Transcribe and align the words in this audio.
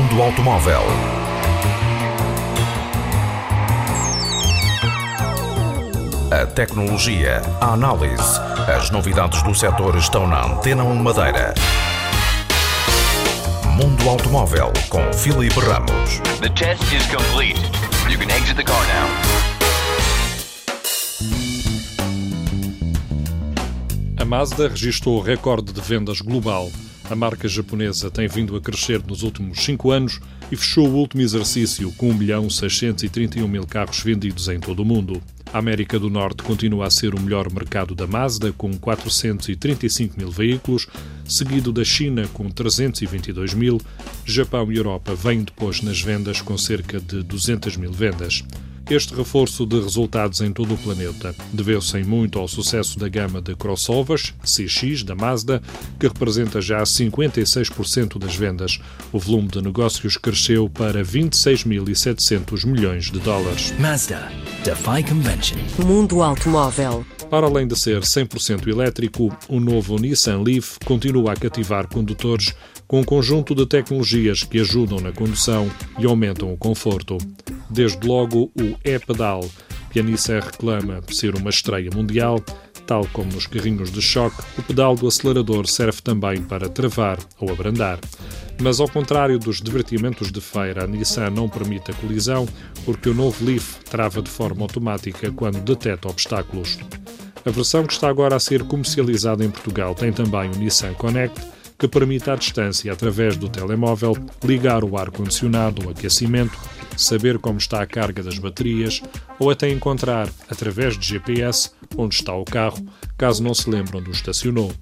automóvel. 0.00 0.82
A 6.30 6.46
tecnologia, 6.46 7.42
a 7.60 7.72
análise, 7.72 8.40
as 8.74 8.90
novidades 8.90 9.42
do 9.42 9.54
setor 9.54 9.96
estão 9.96 10.26
na 10.26 10.46
Antena 10.46 10.84
1 10.84 10.94
Madeira. 10.96 11.54
Mundo 13.76 14.08
Automóvel 14.08 14.72
com 14.88 15.12
Filipe 15.12 15.60
Ramos. 15.60 16.20
The 16.40 16.48
test 16.50 16.82
is 16.92 17.06
complete. 17.06 17.60
You 18.10 18.18
can 18.18 18.30
exit 18.30 18.56
the 18.56 18.64
car 18.64 18.82
now. 18.86 19.08
A 24.18 24.24
Mazda 24.24 24.68
registrou 24.68 25.18
o 25.18 25.20
recorde 25.20 25.72
de 25.72 25.80
vendas 25.80 26.20
global. 26.20 26.70
A 27.10 27.16
marca 27.16 27.48
japonesa 27.48 28.08
tem 28.08 28.28
vindo 28.28 28.54
a 28.54 28.60
crescer 28.60 29.02
nos 29.04 29.24
últimos 29.24 29.64
cinco 29.64 29.90
anos 29.90 30.20
e 30.48 30.54
fechou 30.54 30.88
o 30.88 30.94
último 30.94 31.22
exercício 31.22 31.90
com 31.96 32.08
1 32.08 32.14
milhão 32.14 32.48
631 32.48 33.48
mil 33.48 33.66
carros 33.66 33.98
vendidos 33.98 34.46
em 34.46 34.60
todo 34.60 34.78
o 34.80 34.84
mundo. 34.84 35.20
A 35.52 35.58
América 35.58 35.98
do 35.98 36.08
Norte 36.08 36.44
continua 36.44 36.86
a 36.86 36.90
ser 36.90 37.12
o 37.12 37.20
melhor 37.20 37.52
mercado 37.52 37.96
da 37.96 38.06
Mazda, 38.06 38.52
com 38.52 38.78
435 38.78 40.16
mil 40.16 40.30
veículos, 40.30 40.86
seguido 41.24 41.72
da 41.72 41.82
China, 41.82 42.28
com 42.32 42.48
322 42.48 43.54
mil. 43.54 43.80
Japão 44.24 44.70
e 44.70 44.76
Europa 44.76 45.12
vêm 45.12 45.42
depois 45.42 45.82
nas 45.82 46.00
vendas, 46.00 46.40
com 46.40 46.56
cerca 46.56 47.00
de 47.00 47.24
200 47.24 47.76
mil 47.76 47.90
vendas. 47.90 48.44
Este 48.90 49.14
reforço 49.14 49.64
de 49.64 49.80
resultados 49.80 50.40
em 50.40 50.52
todo 50.52 50.74
o 50.74 50.76
planeta 50.76 51.32
deveu-se 51.52 51.96
em 51.96 52.02
muito 52.02 52.40
ao 52.40 52.48
sucesso 52.48 52.98
da 52.98 53.08
gama 53.08 53.40
de 53.40 53.54
crossovers 53.54 54.34
CX 54.42 55.04
da 55.04 55.14
Mazda, 55.14 55.62
que 55.96 56.08
representa 56.08 56.60
já 56.60 56.82
56% 56.82 58.18
das 58.18 58.34
vendas. 58.34 58.80
O 59.12 59.18
volume 59.20 59.46
de 59.46 59.62
negócios 59.62 60.16
cresceu 60.16 60.68
para 60.68 61.04
26.700 61.04 62.66
milhões 62.66 63.12
de 63.12 63.20
dólares. 63.20 63.72
Mazda. 63.78 64.28
Defy 64.64 65.04
convention. 65.08 65.58
Mundo 65.86 66.20
Automóvel. 66.20 67.06
Para 67.30 67.46
além 67.46 67.68
de 67.68 67.78
ser 67.78 68.00
100% 68.00 68.66
elétrico, 68.66 69.32
o 69.48 69.60
novo 69.60 69.98
Nissan 69.98 70.42
Leaf 70.42 70.78
continua 70.84 71.32
a 71.32 71.36
cativar 71.36 71.86
condutores 71.86 72.52
com 72.88 73.02
um 73.02 73.04
conjunto 73.04 73.54
de 73.54 73.64
tecnologias 73.66 74.42
que 74.42 74.58
ajudam 74.58 74.98
na 74.98 75.12
condução 75.12 75.70
e 75.96 76.04
aumentam 76.04 76.52
o 76.52 76.56
conforto. 76.56 77.18
Desde 77.70 78.06
logo 78.06 78.50
o 78.60 78.76
e-pedal, 78.84 79.48
que 79.90 80.00
a 80.00 80.02
Nissan 80.02 80.40
reclama 80.40 81.00
ser 81.10 81.34
uma 81.34 81.50
estreia 81.50 81.90
mundial, 81.94 82.42
tal 82.86 83.06
como 83.12 83.32
nos 83.32 83.46
carrinhos 83.46 83.90
de 83.92 84.02
choque, 84.02 84.42
o 84.58 84.62
pedal 84.62 84.94
do 84.96 85.06
acelerador 85.06 85.66
serve 85.66 86.00
também 86.02 86.42
para 86.42 86.68
travar 86.68 87.18
ou 87.38 87.50
abrandar. 87.50 87.98
Mas 88.60 88.80
ao 88.80 88.88
contrário 88.88 89.38
dos 89.38 89.60
divertimentos 89.62 90.30
de 90.30 90.40
feira, 90.40 90.84
a 90.84 90.86
Nissan 90.86 91.30
não 91.30 91.48
permite 91.48 91.90
a 91.90 91.94
colisão 91.94 92.46
porque 92.84 93.08
o 93.08 93.14
novo 93.14 93.44
Leaf 93.44 93.76
trava 93.88 94.20
de 94.20 94.28
forma 94.28 94.62
automática 94.62 95.32
quando 95.32 95.60
detecta 95.60 96.08
obstáculos. 96.08 96.78
A 97.44 97.50
versão 97.50 97.86
que 97.86 97.92
está 97.92 98.08
agora 98.08 98.36
a 98.36 98.40
ser 98.40 98.64
comercializada 98.64 99.44
em 99.44 99.50
Portugal 99.50 99.94
tem 99.94 100.12
também 100.12 100.50
o 100.50 100.58
Nissan 100.58 100.92
Connect, 100.94 101.40
que 101.78 101.88
permite 101.88 102.28
à 102.28 102.36
distância, 102.36 102.92
através 102.92 103.38
do 103.38 103.48
telemóvel, 103.48 104.14
ligar 104.44 104.84
o 104.84 104.98
ar-condicionado 104.98 105.86
ou 105.86 105.92
aquecimento, 105.92 106.58
saber 107.02 107.38
como 107.38 107.58
está 107.58 107.82
a 107.82 107.86
carga 107.86 108.22
das 108.22 108.38
baterias 108.38 109.02
ou 109.38 109.50
até 109.50 109.68
encontrar, 109.68 110.28
através 110.48 110.98
de 110.98 111.06
GPS, 111.06 111.70
onde 111.96 112.14
está 112.14 112.34
o 112.34 112.44
carro, 112.44 112.84
caso 113.16 113.42
não 113.42 113.54
se 113.54 113.68
lembre 113.68 113.96
onde 113.96 114.10
o 114.10 114.12
estacionou. 114.12 114.72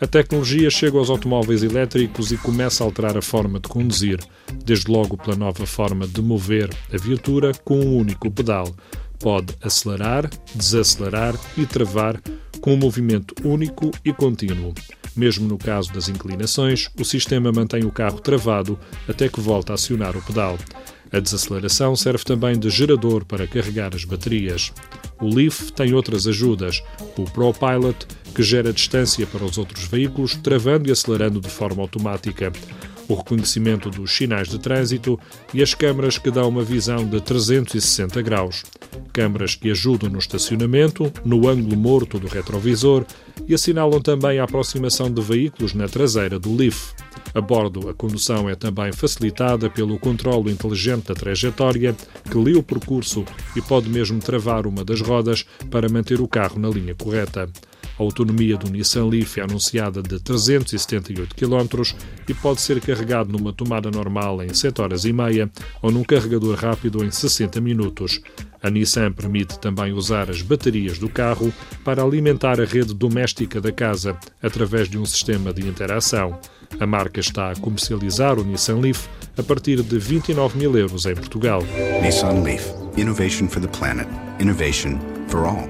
A 0.00 0.06
tecnologia 0.06 0.70
chega 0.70 0.96
aos 0.96 1.10
automóveis 1.10 1.62
elétricos 1.62 2.30
e 2.30 2.36
começa 2.36 2.82
a 2.82 2.86
alterar 2.86 3.16
a 3.16 3.22
forma 3.22 3.58
de 3.58 3.68
conduzir, 3.68 4.20
desde 4.64 4.90
logo 4.90 5.16
pela 5.16 5.36
nova 5.36 5.66
forma 5.66 6.06
de 6.06 6.22
mover 6.22 6.70
a 6.92 6.96
viatura 6.96 7.52
com 7.64 7.80
um 7.80 7.96
único 7.96 8.30
pedal. 8.30 8.72
Pode 9.18 9.54
acelerar, 9.60 10.30
desacelerar 10.54 11.34
e 11.56 11.66
travar 11.66 12.20
com 12.60 12.74
um 12.74 12.76
movimento 12.76 13.34
único 13.44 13.90
e 14.04 14.12
contínuo. 14.12 14.72
Mesmo 15.16 15.48
no 15.48 15.58
caso 15.58 15.92
das 15.92 16.08
inclinações, 16.08 16.88
o 16.96 17.04
sistema 17.04 17.50
mantém 17.50 17.84
o 17.84 17.90
carro 17.90 18.20
travado 18.20 18.78
até 19.08 19.28
que 19.28 19.40
volte 19.40 19.72
a 19.72 19.74
acionar 19.74 20.16
o 20.16 20.22
pedal. 20.22 20.56
A 21.12 21.20
desaceleração 21.20 21.96
serve 21.96 22.24
também 22.24 22.58
de 22.58 22.68
gerador 22.70 23.24
para 23.24 23.46
carregar 23.46 23.94
as 23.94 24.04
baterias. 24.04 24.72
O 25.20 25.26
Leaf 25.26 25.70
tem 25.72 25.94
outras 25.94 26.26
ajudas, 26.26 26.82
o 27.16 27.24
ProPilot, 27.24 28.06
que 28.34 28.42
gera 28.42 28.72
distância 28.72 29.26
para 29.26 29.44
os 29.44 29.58
outros 29.58 29.84
veículos, 29.84 30.36
travando 30.36 30.88
e 30.88 30.92
acelerando 30.92 31.40
de 31.40 31.48
forma 31.48 31.82
automática 31.82 32.52
o 33.08 33.14
reconhecimento 33.14 33.90
dos 33.90 34.14
sinais 34.14 34.48
de 34.48 34.58
trânsito 34.58 35.18
e 35.54 35.62
as 35.62 35.74
câmaras 35.74 36.18
que 36.18 36.30
dão 36.30 36.48
uma 36.48 36.62
visão 36.62 37.06
de 37.06 37.20
360 37.20 38.20
graus. 38.22 38.64
Câmaras 39.12 39.54
que 39.54 39.70
ajudam 39.70 40.10
no 40.10 40.18
estacionamento, 40.18 41.10
no 41.24 41.48
ângulo 41.48 41.76
morto 41.76 42.18
do 42.18 42.28
retrovisor 42.28 43.04
e 43.46 43.54
assinalam 43.54 44.00
também 44.00 44.38
a 44.38 44.44
aproximação 44.44 45.10
de 45.10 45.22
veículos 45.22 45.72
na 45.72 45.88
traseira 45.88 46.38
do 46.38 46.54
Leaf. 46.54 46.92
A 47.34 47.40
bordo, 47.40 47.88
a 47.88 47.94
condução 47.94 48.48
é 48.48 48.54
também 48.54 48.92
facilitada 48.92 49.68
pelo 49.68 49.98
controle 49.98 50.50
inteligente 50.50 51.06
da 51.06 51.14
trajetória, 51.14 51.94
que 52.30 52.38
lê 52.38 52.52
o 52.52 52.62
percurso 52.62 53.24
e 53.54 53.60
pode 53.60 53.88
mesmo 53.88 54.18
travar 54.18 54.66
uma 54.66 54.84
das 54.84 55.00
rodas 55.00 55.44
para 55.70 55.88
manter 55.88 56.20
o 56.20 56.28
carro 56.28 56.58
na 56.58 56.68
linha 56.68 56.94
correta. 56.94 57.48
A 57.98 58.02
autonomia 58.02 58.56
do 58.56 58.70
Nissan 58.70 59.06
Leaf 59.06 59.38
é 59.38 59.42
anunciada 59.42 60.00
de 60.00 60.20
378 60.20 61.34
km 61.34 61.82
e 62.28 62.34
pode 62.34 62.60
ser 62.60 62.80
carregado 62.80 63.32
numa 63.32 63.52
tomada 63.52 63.90
normal 63.90 64.42
em 64.42 64.54
7 64.54 64.80
horas 64.80 65.04
e 65.04 65.12
meia 65.12 65.50
ou 65.82 65.90
num 65.90 66.04
carregador 66.04 66.54
rápido 66.56 67.04
em 67.04 67.10
60 67.10 67.60
minutos. 67.60 68.20
A 68.62 68.70
Nissan 68.70 69.12
permite 69.12 69.58
também 69.58 69.92
usar 69.92 70.30
as 70.30 70.42
baterias 70.42 70.98
do 70.98 71.08
carro 71.08 71.52
para 71.84 72.02
alimentar 72.02 72.60
a 72.60 72.64
rede 72.64 72.94
doméstica 72.94 73.60
da 73.60 73.72
casa 73.72 74.16
através 74.40 74.88
de 74.88 74.96
um 74.96 75.04
sistema 75.04 75.52
de 75.52 75.66
interação. 75.66 76.38
A 76.78 76.86
marca 76.86 77.18
está 77.18 77.50
a 77.50 77.56
comercializar 77.56 78.38
o 78.38 78.44
Nissan 78.44 78.78
Leaf 78.78 79.08
a 79.36 79.42
partir 79.42 79.82
de 79.82 79.98
29 79.98 80.56
mil 80.56 80.76
euros 80.76 81.06
em 81.06 81.14
Portugal. 81.14 81.62
Nissan 82.00 82.42
Leaf. 82.42 82.64
Innovation 82.96 83.48
for 83.48 83.60
the 83.60 83.68
planet. 83.68 84.08
Innovation. 84.38 85.17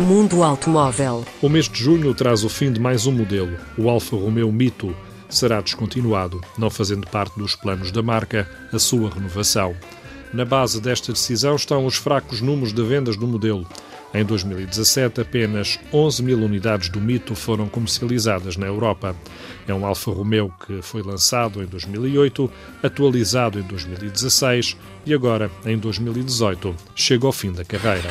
Mundo 0.00 0.42
Automóvel. 0.42 1.24
O 1.40 1.48
mês 1.48 1.68
de 1.68 1.78
junho 1.78 2.12
traz 2.12 2.42
o 2.42 2.48
fim 2.48 2.72
de 2.72 2.80
mais 2.80 3.06
um 3.06 3.12
modelo, 3.12 3.56
o 3.78 3.88
Alfa 3.88 4.16
Romeo 4.16 4.50
Mito. 4.50 4.94
Será 5.28 5.60
descontinuado, 5.60 6.40
não 6.58 6.68
fazendo 6.68 7.06
parte 7.06 7.38
dos 7.38 7.54
planos 7.54 7.92
da 7.92 8.02
marca 8.02 8.48
a 8.72 8.78
sua 8.80 9.08
renovação. 9.08 9.76
Na 10.32 10.44
base 10.44 10.80
desta 10.80 11.12
decisão 11.12 11.54
estão 11.54 11.86
os 11.86 11.94
fracos 11.94 12.40
números 12.40 12.72
de 12.72 12.82
vendas 12.82 13.16
do 13.16 13.28
modelo. 13.28 13.64
Em 14.12 14.24
2017, 14.24 15.20
apenas 15.20 15.78
11 15.92 16.22
mil 16.22 16.38
unidades 16.38 16.88
do 16.88 17.00
Mito 17.00 17.36
foram 17.36 17.68
comercializadas 17.68 18.56
na 18.56 18.66
Europa. 18.66 19.14
É 19.68 19.72
um 19.72 19.86
Alfa 19.86 20.10
Romeo 20.10 20.52
que 20.66 20.82
foi 20.82 21.02
lançado 21.02 21.62
em 21.62 21.66
2008, 21.66 22.50
atualizado 22.82 23.60
em 23.60 23.62
2016 23.62 24.76
e 25.06 25.14
agora, 25.14 25.48
em 25.64 25.78
2018, 25.78 26.74
chega 26.96 27.26
ao 27.26 27.32
fim 27.32 27.52
da 27.52 27.64
carreira. 27.64 28.10